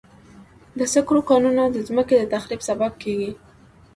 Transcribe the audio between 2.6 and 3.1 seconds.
سبب